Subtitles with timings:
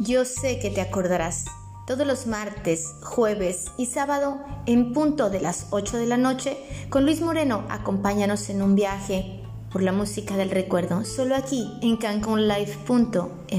[0.00, 1.44] Yo sé que te acordarás.
[1.86, 6.56] Todos los martes, jueves y sábado, en punto de las 8 de la noche,
[6.90, 11.96] con Luis Moreno, acompáñanos en un viaje por la música del recuerdo, solo aquí en
[11.96, 13.54] cancunlive.mx.